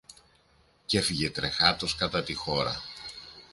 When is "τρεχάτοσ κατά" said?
1.29-2.23